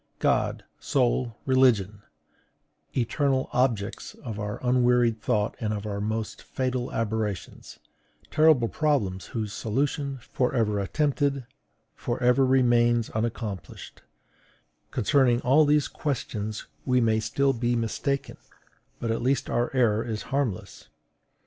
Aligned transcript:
God, 0.17 0.63
soul, 0.79 1.37
religion, 1.45 2.01
eternal 2.97 3.51
objects 3.53 4.15
of 4.15 4.39
our 4.39 4.59
unwearied 4.65 5.21
thought 5.21 5.55
and 5.59 5.71
our 5.71 6.01
most 6.01 6.41
fatal 6.41 6.91
aberrations, 6.91 7.77
terrible 8.31 8.67
problems 8.67 9.27
whose 9.27 9.53
solution, 9.53 10.17
for 10.17 10.55
ever 10.55 10.79
attempted, 10.79 11.45
for 11.93 12.19
ever 12.23 12.43
remains 12.43 13.11
unaccomplished, 13.11 14.01
concerning 14.89 15.39
all 15.41 15.65
these 15.65 15.87
questions 15.87 16.65
we 16.83 16.99
may 16.99 17.19
still 17.19 17.53
be 17.53 17.75
mistaken, 17.75 18.37
but 18.99 19.11
at 19.11 19.21
least 19.21 19.51
our 19.51 19.69
error 19.75 20.03
is 20.03 20.23
harmless. 20.33 20.89